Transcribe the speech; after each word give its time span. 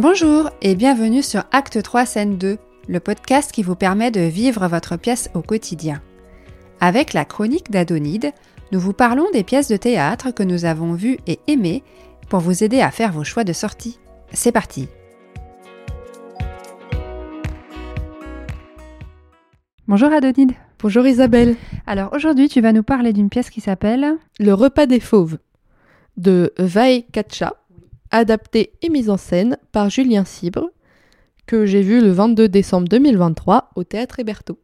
Bonjour 0.00 0.50
et 0.60 0.74
bienvenue 0.74 1.22
sur 1.22 1.44
Acte 1.52 1.80
3 1.80 2.04
Scène 2.04 2.36
2, 2.36 2.58
le 2.88 3.00
podcast 3.00 3.52
qui 3.52 3.62
vous 3.62 3.76
permet 3.76 4.10
de 4.10 4.22
vivre 4.22 4.66
votre 4.66 4.96
pièce 4.96 5.30
au 5.34 5.40
quotidien. 5.40 6.02
Avec 6.80 7.12
la 7.12 7.24
chronique 7.24 7.70
d'Adonide, 7.70 8.32
nous 8.72 8.80
vous 8.80 8.92
parlons 8.92 9.30
des 9.32 9.44
pièces 9.44 9.68
de 9.68 9.76
théâtre 9.76 10.32
que 10.32 10.42
nous 10.42 10.64
avons 10.64 10.94
vues 10.94 11.18
et 11.28 11.38
aimées 11.46 11.84
pour 12.28 12.40
vous 12.40 12.64
aider 12.64 12.80
à 12.80 12.90
faire 12.90 13.12
vos 13.12 13.22
choix 13.22 13.44
de 13.44 13.52
sortie. 13.52 14.00
C'est 14.32 14.50
parti 14.50 14.88
Bonjour 19.86 20.12
Adonide 20.12 20.52
Bonjour 20.80 21.06
Isabelle. 21.06 21.54
Alors 21.86 22.12
aujourd'hui 22.14 22.48
tu 22.48 22.60
vas 22.60 22.72
nous 22.72 22.82
parler 22.82 23.12
d'une 23.12 23.30
pièce 23.30 23.48
qui 23.48 23.60
s'appelle 23.60 24.16
Le 24.40 24.54
repas 24.54 24.86
des 24.86 24.98
fauves 24.98 25.38
de 26.16 26.52
Vae 26.58 27.02
Katcha, 27.12 27.54
adapté 28.14 28.72
et 28.80 28.88
mise 28.88 29.10
en 29.10 29.16
scène 29.16 29.58
par 29.72 29.90
Julien 29.90 30.24
Cibre, 30.24 30.70
que 31.46 31.66
j'ai 31.66 31.82
vu 31.82 32.00
le 32.00 32.12
22 32.12 32.48
décembre 32.48 32.88
2023 32.88 33.70
au 33.74 33.82
Théâtre 33.82 34.20
Héberto. 34.20 34.58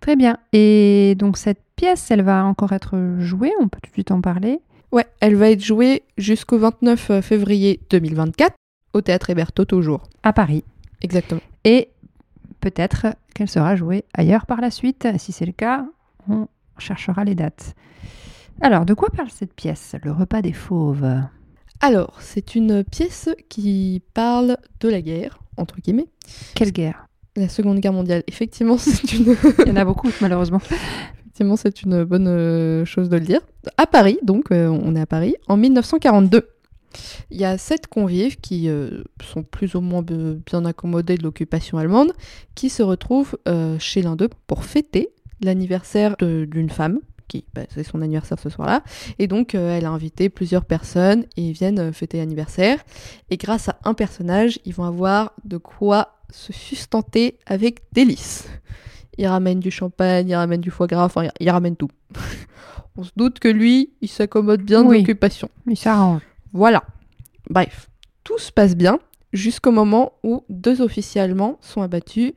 Très 0.00 0.16
bien. 0.16 0.36
Et 0.52 1.14
donc 1.18 1.38
cette 1.38 1.62
pièce, 1.76 2.10
elle 2.10 2.22
va 2.22 2.44
encore 2.44 2.72
être 2.72 3.16
jouée, 3.20 3.52
on 3.60 3.68
peut 3.68 3.78
tout 3.80 3.90
de 3.90 3.94
suite 3.94 4.10
en 4.10 4.20
parler? 4.20 4.60
Ouais, 4.90 5.06
elle 5.20 5.36
va 5.36 5.50
être 5.50 5.64
jouée 5.64 6.02
jusqu'au 6.18 6.58
29 6.58 7.20
février 7.22 7.80
2024 7.90 8.54
au 8.92 9.00
Théâtre 9.00 9.30
Héberto 9.30 9.64
toujours. 9.64 10.02
À 10.24 10.32
Paris. 10.32 10.64
Exactement. 11.00 11.40
Et 11.64 11.90
peut-être 12.60 13.06
qu'elle 13.34 13.48
sera 13.48 13.76
jouée 13.76 14.04
ailleurs 14.14 14.46
par 14.46 14.60
la 14.60 14.72
suite. 14.72 15.06
Si 15.16 15.30
c'est 15.30 15.46
le 15.46 15.52
cas, 15.52 15.86
on 16.28 16.48
cherchera 16.76 17.24
les 17.24 17.36
dates. 17.36 17.74
Alors, 18.60 18.84
de 18.84 18.94
quoi 18.94 19.10
parle 19.10 19.30
cette 19.30 19.54
pièce, 19.54 19.94
Le 20.02 20.12
repas 20.12 20.42
des 20.42 20.52
fauves? 20.52 21.06
Alors, 21.84 22.14
c'est 22.20 22.54
une 22.54 22.84
pièce 22.84 23.28
qui 23.48 24.02
parle 24.14 24.56
de 24.78 24.88
la 24.88 25.02
guerre, 25.02 25.40
entre 25.56 25.80
guillemets. 25.80 26.06
Quelle 26.54 26.70
guerre? 26.70 27.08
La 27.34 27.48
Seconde 27.48 27.80
Guerre 27.80 27.92
mondiale. 27.92 28.22
Effectivement, 28.28 28.78
c'est 28.78 29.12
une... 29.14 29.34
Il 29.58 29.66
y 29.66 29.70
en 29.72 29.76
a 29.76 29.84
beaucoup, 29.84 30.08
malheureusement. 30.20 30.60
Effectivement, 31.20 31.56
c'est 31.56 31.82
une 31.82 32.04
bonne 32.04 32.28
euh, 32.28 32.84
chose 32.84 33.08
de 33.08 33.16
le 33.16 33.24
dire. 33.24 33.40
À 33.78 33.88
Paris, 33.88 34.16
donc, 34.22 34.52
euh, 34.52 34.68
on 34.68 34.94
est 34.94 35.00
à 35.00 35.06
Paris, 35.06 35.34
en 35.48 35.56
1942. 35.56 36.48
Il 37.32 37.40
y 37.40 37.44
a 37.44 37.58
sept 37.58 37.88
convives 37.88 38.36
qui 38.36 38.68
euh, 38.68 39.02
sont 39.20 39.42
plus 39.42 39.74
ou 39.74 39.80
moins 39.80 40.02
bien 40.02 40.64
accommodés 40.64 41.16
de 41.16 41.24
l'occupation 41.24 41.78
allemande, 41.78 42.12
qui 42.54 42.70
se 42.70 42.84
retrouvent 42.84 43.36
euh, 43.48 43.76
chez 43.80 44.02
l'un 44.02 44.14
d'eux 44.14 44.30
pour 44.46 44.64
fêter 44.64 45.08
l'anniversaire 45.40 46.16
d'une 46.18 46.70
femme, 46.70 47.00
qui 47.32 47.44
bah, 47.54 47.62
c'est 47.72 47.82
son 47.84 48.02
anniversaire 48.02 48.38
ce 48.38 48.48
soir-là, 48.50 48.82
et 49.18 49.26
donc 49.26 49.54
euh, 49.54 49.76
elle 49.76 49.86
a 49.86 49.90
invité 49.90 50.28
plusieurs 50.28 50.64
personnes 50.64 51.24
et 51.36 51.42
ils 51.42 51.52
viennent 51.52 51.78
euh, 51.78 51.92
fêter 51.92 52.18
l'anniversaire. 52.18 52.78
Et 53.30 53.36
grâce 53.36 53.68
à 53.68 53.78
un 53.84 53.94
personnage, 53.94 54.58
ils 54.64 54.74
vont 54.74 54.84
avoir 54.84 55.32
de 55.44 55.56
quoi 55.56 56.16
se 56.30 56.52
sustenter 56.52 57.38
avec 57.46 57.80
délices. 57.92 58.48
Il 59.18 59.26
ramène 59.26 59.60
du 59.60 59.70
champagne, 59.70 60.28
il 60.28 60.34
ramène 60.34 60.60
du 60.60 60.70
foie 60.70 60.86
gras, 60.86 61.04
enfin 61.04 61.28
il 61.40 61.50
ramène 61.50 61.76
tout. 61.76 61.90
On 62.96 63.04
se 63.04 63.10
doute 63.16 63.38
que 63.38 63.48
lui, 63.48 63.92
il 64.02 64.08
s'accommode 64.08 64.60
bien 64.62 64.82
de 64.82 64.88
Oui. 64.88 64.98
l'occupation. 64.98 65.48
Il 65.66 65.76
s'arrange. 65.78 66.20
Voilà. 66.52 66.82
Bref, 67.48 67.88
tout 68.24 68.38
se 68.38 68.52
passe 68.52 68.76
bien 68.76 68.98
jusqu'au 69.32 69.70
moment 69.72 70.12
où 70.22 70.44
deux 70.50 70.82
officiers 70.82 71.22
allemands 71.22 71.56
sont 71.62 71.80
abattus 71.80 72.32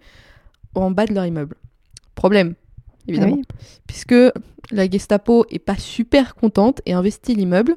en 0.74 0.92
bas 0.92 1.06
de 1.06 1.14
leur 1.14 1.26
immeuble. 1.26 1.56
Problème, 2.16 2.56
évidemment, 3.08 3.38
Ah 3.40 3.54
oui. 3.60 3.78
puisque 3.88 4.16
la 4.72 4.90
Gestapo 4.90 5.46
est 5.50 5.60
pas 5.60 5.78
super 5.78 6.36
contente 6.36 6.82
et 6.86 6.94
investit 6.94 7.36
l'immeuble 7.36 7.76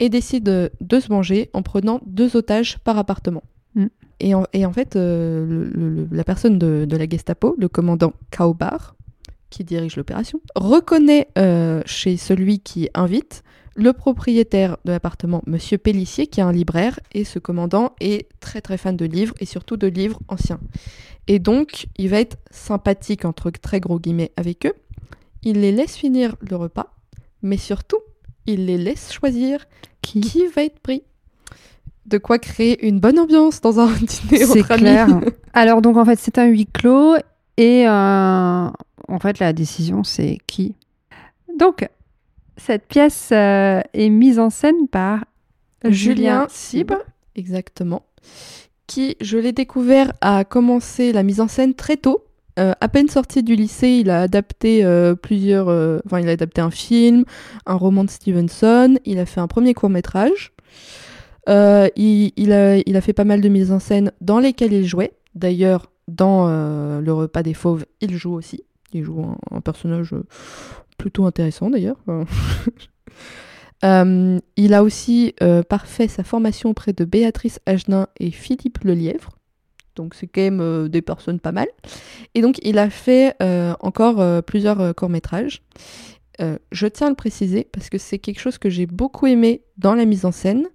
et 0.00 0.08
décide 0.08 0.44
de, 0.44 1.00
se 1.00 1.08
venger 1.08 1.50
en 1.52 1.62
prenant 1.62 2.00
deux 2.06 2.36
otages 2.36 2.78
par 2.78 2.98
appartement. 2.98 3.42
Mm. 3.74 3.86
Et, 4.20 4.34
en, 4.34 4.44
et 4.52 4.64
en 4.66 4.72
fait, 4.72 4.96
euh, 4.96 5.44
le- 5.46 5.64
le- 5.64 5.88
le- 5.90 6.08
la 6.10 6.24
personne 6.24 6.58
de, 6.58 6.84
de 6.88 6.96
la 6.96 7.08
Gestapo, 7.08 7.54
le 7.58 7.68
commandant 7.68 8.12
Kaubar, 8.36 8.94
qui 9.50 9.64
dirige 9.64 9.96
l'opération, 9.96 10.40
reconnaît 10.54 11.28
euh, 11.36 11.82
chez 11.84 12.16
celui 12.16 12.60
qui 12.60 12.88
invite 12.94 13.42
le 13.74 13.92
propriétaire 13.92 14.76
de 14.84 14.92
l'appartement, 14.92 15.42
Monsieur 15.46 15.78
Pellissier, 15.78 16.26
qui 16.26 16.40
est 16.40 16.42
un 16.42 16.52
libraire, 16.52 17.00
et 17.12 17.24
ce 17.24 17.38
commandant 17.38 17.92
est 18.00 18.28
très 18.40 18.60
très 18.60 18.76
fan 18.76 18.96
de 18.96 19.04
livres, 19.04 19.34
et 19.40 19.46
surtout 19.46 19.76
de 19.76 19.86
livres 19.86 20.20
anciens. 20.28 20.60
Et 21.28 21.38
donc, 21.38 21.86
il 21.96 22.08
va 22.08 22.20
être 22.20 22.36
sympathique, 22.50 23.24
entre 23.24 23.50
très 23.50 23.80
gros 23.80 23.98
guillemets, 23.98 24.32
avec 24.36 24.66
eux. 24.66 24.74
Il 25.42 25.60
les 25.60 25.72
laisse 25.72 25.96
finir 25.96 26.36
le 26.40 26.56
repas, 26.56 26.94
mais 27.42 27.56
surtout, 27.56 27.98
il 28.46 28.66
les 28.66 28.78
laisse 28.78 29.12
choisir 29.12 29.64
Qui? 30.02 30.20
qui 30.20 30.46
va 30.48 30.64
être 30.64 30.78
pris. 30.80 31.02
De 32.06 32.18
quoi 32.18 32.38
créer 32.38 32.86
une 32.86 32.98
bonne 32.98 33.18
ambiance 33.18 33.60
dans 33.60 33.78
un 33.78 33.86
dîner 33.92 34.44
C'est 34.44 34.64
clair. 34.64 35.08
amis. 35.08 35.26
Alors, 35.54 35.80
donc, 35.80 35.96
en 35.96 36.04
fait, 36.04 36.18
c'est 36.18 36.38
un 36.38 36.46
huis 36.46 36.66
clos 36.66 37.16
et 37.56 37.86
euh, 37.86 37.90
en 39.08 39.18
fait, 39.20 39.38
la 39.38 39.52
décision, 39.52 40.02
c'est 40.04 40.38
qui? 40.46 40.74
Donc, 41.58 41.88
cette 42.56 42.86
pièce 42.86 43.30
euh, 43.32 43.80
est 43.94 44.08
mise 44.08 44.38
en 44.38 44.50
scène 44.50 44.88
par 44.88 45.24
Julien 45.84 46.46
Cibre, 46.48 46.98
exactement, 47.34 48.02
qui, 48.86 49.16
je 49.20 49.38
l'ai 49.38 49.52
découvert, 49.52 50.12
a 50.20 50.44
commencé 50.44 51.12
la 51.12 51.22
mise 51.22 51.40
en 51.40 51.48
scène 51.48 51.74
très 51.74 51.96
tôt. 51.96 52.24
Euh, 52.58 52.72
à 52.80 52.88
peine 52.88 53.08
sorti 53.08 53.42
du 53.42 53.56
lycée, 53.56 53.88
il 53.88 54.10
a 54.10 54.20
adapté 54.20 54.84
euh, 54.84 55.14
plusieurs, 55.14 55.68
enfin, 56.06 56.20
il 56.20 56.28
a 56.28 56.32
adapté 56.32 56.60
un 56.60 56.70
film, 56.70 57.24
un 57.66 57.74
roman 57.74 58.04
de 58.04 58.10
Stevenson. 58.10 58.98
Il 59.04 59.18
a 59.18 59.26
fait 59.26 59.40
un 59.40 59.48
premier 59.48 59.74
court 59.74 59.90
métrage. 59.90 60.52
Il, 61.48 62.32
il 62.36 62.52
a, 62.52 62.76
il 62.76 62.96
a 62.96 63.00
fait 63.00 63.14
pas 63.14 63.24
mal 63.24 63.40
de 63.40 63.48
mises 63.48 63.72
en 63.72 63.80
scène 63.80 64.12
dans 64.20 64.38
lesquelles 64.38 64.72
il 64.72 64.86
jouait. 64.86 65.12
D'ailleurs, 65.34 65.90
dans 66.06 66.46
le 67.00 67.12
repas 67.12 67.42
des 67.42 67.54
fauves, 67.54 67.86
il 68.02 68.16
joue 68.16 68.34
aussi. 68.34 68.62
Il 68.92 69.02
joue 69.02 69.22
un, 69.22 69.38
un 69.50 69.60
personnage 69.62 70.14
plutôt 71.02 71.26
intéressant 71.26 71.68
d'ailleurs. 71.68 71.98
Euh, 73.84 74.38
il 74.54 74.74
a 74.74 74.84
aussi 74.84 75.34
euh, 75.42 75.64
parfait 75.64 76.06
sa 76.06 76.22
formation 76.22 76.70
auprès 76.70 76.92
de 76.92 77.04
Béatrice 77.04 77.58
Agenin 77.66 78.06
et 78.20 78.30
Philippe 78.30 78.78
Lelièvre. 78.84 79.30
Donc 79.96 80.14
c'est 80.14 80.28
quand 80.28 80.40
même 80.40 80.60
euh, 80.60 80.86
des 80.86 81.02
personnes 81.02 81.40
pas 81.40 81.50
mal. 81.50 81.66
Et 82.36 82.42
donc 82.42 82.60
il 82.62 82.78
a 82.78 82.90
fait 82.90 83.34
encore 83.80 84.44
plusieurs 84.44 84.94
courts-métrages. 84.94 85.62
Je 86.38 86.86
tiens 86.86 87.08
à 87.08 87.10
le 87.10 87.16
préciser 87.16 87.66
parce 87.72 87.90
que 87.90 87.98
c'est 87.98 88.20
quelque 88.20 88.38
chose 88.38 88.56
que 88.56 88.70
j'ai 88.70 88.86
beaucoup 88.86 89.26
aimé 89.26 89.62
dans 89.78 89.96
la 89.96 90.04
mise 90.04 90.24
en 90.26 90.30
scène. 90.30 90.68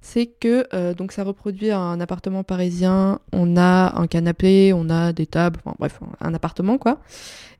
C'est 0.00 0.26
que 0.26 0.92
donc 0.92 1.10
ça 1.10 1.24
reproduit 1.24 1.72
un 1.72 1.98
appartement 2.00 2.44
parisien, 2.44 3.18
on 3.32 3.56
a 3.56 3.98
un 4.00 4.06
canapé, 4.06 4.72
on 4.72 4.88
a 4.88 5.12
des 5.12 5.26
tables, 5.26 5.58
enfin 5.64 5.74
bref, 5.80 5.98
un 6.20 6.32
appartement 6.32 6.78
quoi. 6.78 7.00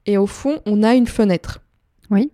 Et 0.06 0.16
au 0.16 0.28
fond, 0.28 0.60
on 0.64 0.84
a 0.84 0.94
une 0.94 1.08
fenêtre. 1.08 1.58
Oui. 2.12 2.30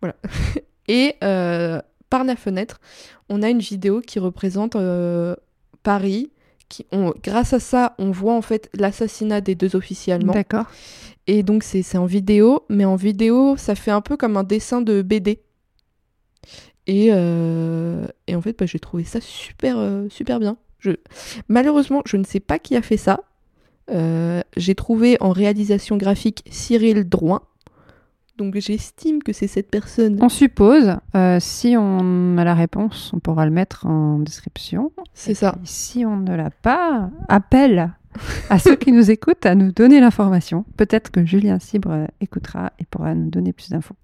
Voilà. 0.00 0.16
Et 0.88 1.14
euh, 1.24 1.80
par 2.10 2.24
la 2.24 2.36
fenêtre, 2.36 2.80
on 3.30 3.40
a 3.42 3.48
une 3.48 3.60
vidéo 3.60 4.00
qui 4.00 4.18
représente 4.18 4.76
euh, 4.76 5.34
Paris. 5.82 6.30
Qui, 6.68 6.86
on- 6.90 7.14
grâce 7.22 7.52
à 7.52 7.60
ça, 7.60 7.94
on 7.98 8.10
voit 8.10 8.34
en 8.34 8.42
fait 8.42 8.68
l'assassinat 8.74 9.40
des 9.40 9.54
deux 9.54 9.76
officiers 9.76 10.12
allemands. 10.14 10.32
D'accord. 10.32 10.66
Et 11.26 11.42
donc 11.42 11.62
c'est 11.62 11.96
en 11.96 12.04
vidéo, 12.06 12.64
mais 12.68 12.84
en 12.84 12.96
vidéo, 12.96 13.56
ça 13.56 13.74
fait 13.74 13.90
un 13.90 14.00
peu 14.00 14.16
comme 14.16 14.36
un 14.36 14.42
dessin 14.42 14.80
de 14.82 15.02
BD. 15.02 15.40
Et, 16.88 17.08
euh, 17.12 18.06
et 18.26 18.34
en 18.34 18.40
fait, 18.40 18.58
bah, 18.58 18.66
j'ai 18.66 18.80
trouvé 18.80 19.04
ça 19.04 19.20
super, 19.20 19.76
super 20.10 20.40
bien. 20.40 20.56
Je... 20.80 20.90
Malheureusement, 21.48 22.02
je 22.06 22.16
ne 22.16 22.24
sais 22.24 22.40
pas 22.40 22.58
qui 22.58 22.74
a 22.74 22.82
fait 22.82 22.96
ça. 22.96 23.20
J'ai 24.56 24.74
trouvé 24.74 25.16
en 25.20 25.30
réalisation 25.30 25.96
graphique 25.98 26.42
Cyril 26.50 27.08
Drouin. 27.08 27.42
Donc 28.38 28.56
j'estime 28.58 29.22
que 29.22 29.32
c'est 29.32 29.46
cette 29.46 29.70
personne. 29.70 30.18
On 30.20 30.28
suppose, 30.28 30.96
euh, 31.14 31.38
si 31.40 31.76
on 31.78 32.36
a 32.38 32.44
la 32.44 32.54
réponse, 32.54 33.10
on 33.14 33.18
pourra 33.20 33.44
le 33.44 33.50
mettre 33.52 33.86
en 33.86 34.18
description. 34.18 34.90
C'est 35.14 35.34
ça. 35.34 35.56
Si 35.64 36.04
on 36.06 36.16
ne 36.16 36.34
l'a 36.34 36.50
pas, 36.50 37.10
appel 37.28 37.92
à 38.50 38.58
ceux 38.58 38.76
qui 38.76 38.92
nous 38.92 39.10
écoutent 39.10 39.46
à 39.46 39.54
nous 39.54 39.72
donner 39.72 40.00
l'information. 40.00 40.64
Peut-être 40.76 41.10
que 41.10 41.24
Julien 41.24 41.58
Cibre 41.58 42.08
écoutera 42.20 42.72
et 42.78 42.84
pourra 42.84 43.14
nous 43.14 43.30
donner 43.30 43.52
plus 43.52 43.68
d'infos. 43.70 43.94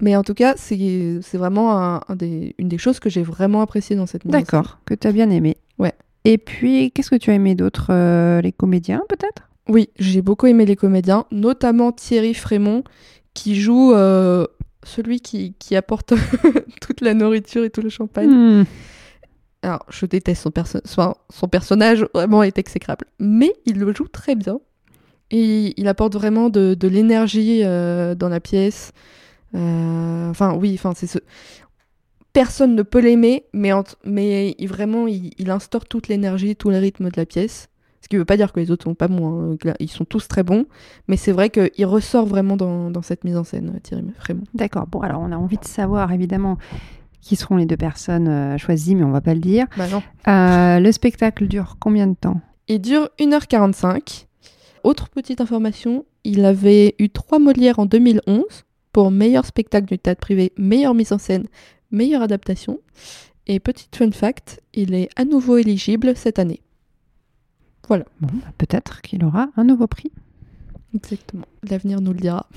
Mais 0.00 0.16
en 0.16 0.22
tout 0.22 0.34
cas, 0.34 0.54
c'est 0.56 1.20
c'est 1.22 1.38
vraiment 1.38 1.78
un- 1.78 2.00
un 2.08 2.16
des- 2.16 2.54
une 2.58 2.68
des 2.68 2.78
choses 2.78 2.98
que 3.00 3.08
j'ai 3.08 3.22
vraiment 3.22 3.60
apprécié 3.60 3.94
dans 3.96 4.06
cette 4.06 4.22
scène. 4.22 4.32
D'accord, 4.32 4.78
que 4.86 4.94
tu 4.94 5.06
as 5.06 5.12
bien 5.12 5.30
aimé. 5.30 5.56
Ouais. 5.78 5.92
Et 6.24 6.36
puis, 6.38 6.90
qu'est-ce 6.90 7.10
que 7.10 7.16
tu 7.16 7.30
as 7.30 7.34
aimé 7.34 7.54
d'autre 7.54 7.88
euh, 7.90 8.40
Les 8.40 8.50
comédiens, 8.52 9.02
peut-être? 9.08 9.48
Oui, 9.68 9.88
j'ai 9.98 10.20
beaucoup 10.20 10.46
aimé 10.46 10.66
les 10.66 10.76
comédiens, 10.76 11.24
notamment 11.30 11.92
Thierry 11.92 12.34
Frémont, 12.34 12.82
qui 13.34 13.60
joue 13.60 13.92
euh, 13.92 14.46
celui 14.84 15.20
qui, 15.20 15.54
qui 15.58 15.76
apporte 15.76 16.14
toute 16.80 17.00
la 17.00 17.14
nourriture 17.14 17.64
et 17.64 17.70
tout 17.70 17.82
le 17.82 17.88
champagne. 17.90 18.30
Hmm. 18.30 18.64
Alors, 19.62 19.84
je 19.88 20.06
déteste 20.06 20.42
son, 20.42 20.50
perso- 20.50 20.80
son, 20.84 21.14
son 21.32 21.48
personnage, 21.48 22.06
vraiment 22.14 22.42
est 22.42 22.58
exécrable. 22.58 23.06
Mais 23.18 23.52
il 23.66 23.78
le 23.78 23.92
joue 23.94 24.08
très 24.08 24.34
bien. 24.34 24.60
Et 25.30 25.72
il 25.80 25.88
apporte 25.88 26.12
vraiment 26.14 26.50
de, 26.50 26.74
de 26.74 26.86
l'énergie 26.88 27.62
euh, 27.64 28.14
dans 28.14 28.28
la 28.28 28.40
pièce. 28.40 28.92
Euh, 29.54 30.28
Enfin, 30.30 30.54
oui, 30.54 30.74
enfin, 30.74 30.92
c'est 30.96 31.06
ce. 31.06 31.18
personne 32.32 32.74
ne 32.74 32.82
peut 32.82 32.98
l'aimer, 33.00 33.44
mais, 33.52 33.70
mais 34.04 34.54
il, 34.58 34.68
vraiment, 34.68 35.06
il, 35.06 35.50
instaure 35.50 35.86
toute 35.86 36.08
l'énergie, 36.08 36.56
tout 36.56 36.70
le 36.70 36.78
rythme 36.78 37.08
de 37.08 37.16
la 37.16 37.24
pièce. 37.26 37.68
Ce 38.04 38.08
qui 38.10 38.16
ne 38.16 38.20
veut 38.20 38.26
pas 38.26 38.36
dire 38.36 38.52
que 38.52 38.60
les 38.60 38.70
autres 38.70 38.84
sont 38.84 38.94
pas 38.94 39.08
bons, 39.08 39.56
hein. 39.64 39.72
ils 39.80 39.90
sont 39.90 40.04
tous 40.04 40.28
très 40.28 40.42
bons, 40.42 40.66
mais 41.08 41.16
c'est 41.16 41.32
vrai 41.32 41.48
qu'il 41.48 41.86
ressort 41.86 42.26
vraiment 42.26 42.54
dans, 42.54 42.90
dans, 42.90 43.00
cette 43.00 43.24
mise 43.24 43.34
en 43.34 43.44
scène, 43.44 43.80
Thierry 43.82 44.04
Frémont. 44.18 44.44
D'accord, 44.52 44.86
bon, 44.86 45.00
alors 45.00 45.22
on 45.22 45.32
a 45.32 45.36
envie 45.38 45.56
de 45.56 45.64
savoir 45.64 46.12
évidemment 46.12 46.58
qui 47.22 47.34
seront 47.34 47.56
les 47.56 47.64
deux 47.64 47.78
personnes 47.78 48.28
euh, 48.28 48.58
choisies, 48.58 48.94
mais 48.94 49.04
on 49.04 49.10
va 49.10 49.22
pas 49.22 49.32
le 49.32 49.40
dire. 49.40 49.64
Bah 49.78 49.86
non. 49.88 50.02
Euh, 50.28 50.80
le 50.80 50.92
spectacle 50.92 51.48
dure 51.48 51.78
combien 51.80 52.06
de 52.06 52.14
temps? 52.14 52.42
Il 52.68 52.82
dure 52.82 53.08
1h45. 53.18 54.26
Autre 54.82 55.08
petite 55.08 55.40
information, 55.40 56.04
il 56.24 56.44
avait 56.44 56.94
eu 56.98 57.08
trois 57.08 57.38
Molières 57.38 57.78
en 57.78 57.86
2011 57.86 58.44
pour 58.92 59.10
meilleur 59.10 59.46
spectacle 59.46 59.86
du 59.86 59.98
théâtre 59.98 60.20
privé, 60.20 60.52
meilleure 60.58 60.92
mise 60.92 61.12
en 61.12 61.18
scène, 61.18 61.46
meilleure 61.90 62.20
adaptation. 62.20 62.80
Et 63.46 63.60
petit 63.60 63.88
fun 63.94 64.10
fact, 64.10 64.60
il 64.74 64.92
est 64.92 65.08
à 65.16 65.24
nouveau 65.24 65.56
éligible 65.56 66.14
cette 66.16 66.38
année. 66.38 66.60
Voilà. 67.88 68.04
Bon, 68.20 68.28
bah, 68.32 68.52
peut-être 68.58 69.02
qu'il 69.02 69.24
aura 69.24 69.48
un 69.56 69.64
nouveau 69.64 69.86
prix. 69.86 70.10
Exactement. 70.94 71.46
L'avenir 71.68 72.00
nous 72.00 72.12
le 72.12 72.20
dira. 72.20 72.46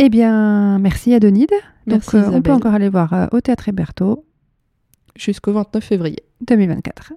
Eh 0.00 0.08
bien, 0.08 0.80
merci 0.80 1.14
Adonide. 1.14 1.52
Merci 1.86 2.16
Donc, 2.16 2.24
euh, 2.24 2.30
on 2.32 2.42
peut 2.42 2.50
encore 2.50 2.74
aller 2.74 2.88
voir 2.88 3.12
euh, 3.12 3.26
au 3.30 3.40
Théâtre 3.40 3.68
Héberto. 3.68 4.24
Jusqu'au 5.14 5.52
29 5.52 5.84
février 5.84 6.24
2024. 6.48 7.12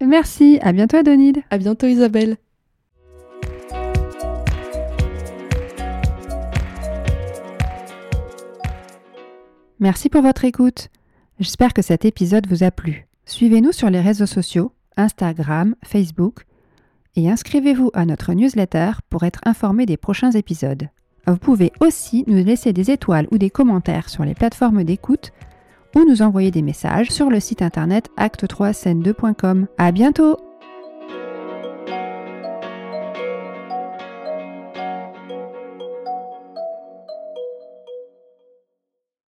Merci, 0.00 0.58
à 0.62 0.72
bientôt 0.72 0.96
Adonide. 0.96 1.42
À 1.50 1.58
bientôt 1.58 1.86
Isabelle. 1.86 2.38
Merci 9.78 10.08
pour 10.08 10.22
votre 10.22 10.46
écoute. 10.46 10.88
J'espère 11.40 11.74
que 11.74 11.82
cet 11.82 12.06
épisode 12.06 12.46
vous 12.46 12.62
a 12.64 12.70
plu. 12.70 13.06
Suivez-nous 13.26 13.72
sur 13.72 13.90
les 13.90 14.00
réseaux 14.00 14.24
sociaux, 14.26 14.72
Instagram, 14.96 15.74
Facebook, 15.84 16.46
et 17.16 17.30
inscrivez-vous 17.30 17.90
à 17.94 18.04
notre 18.04 18.32
newsletter 18.32 18.92
pour 19.08 19.24
être 19.24 19.40
informé 19.44 19.86
des 19.86 19.96
prochains 19.96 20.32
épisodes. 20.32 20.88
Vous 21.26 21.36
pouvez 21.36 21.72
aussi 21.80 22.24
nous 22.26 22.44
laisser 22.44 22.72
des 22.72 22.90
étoiles 22.90 23.28
ou 23.30 23.38
des 23.38 23.50
commentaires 23.50 24.08
sur 24.08 24.24
les 24.24 24.34
plateformes 24.34 24.84
d'écoute 24.84 25.32
ou 25.96 26.04
nous 26.08 26.22
envoyer 26.22 26.50
des 26.50 26.62
messages 26.62 27.10
sur 27.10 27.30
le 27.30 27.40
site 27.40 27.62
internet 27.62 28.08
acte3scène2.com. 28.18 29.66
À 29.78 29.92
bientôt! 29.92 30.53